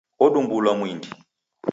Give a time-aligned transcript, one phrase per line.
[0.25, 1.09] Odumbulwa mwindi.